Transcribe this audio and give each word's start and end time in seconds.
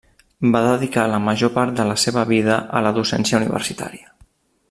Va 0.53 0.61
dedicar 0.67 1.03
la 1.11 1.19
major 1.25 1.51
part 1.57 1.75
de 1.81 1.85
la 1.91 1.99
seva 2.05 2.25
vida 2.31 2.57
a 2.79 2.83
la 2.87 2.95
docència 2.97 3.39
universitària. 3.43 4.13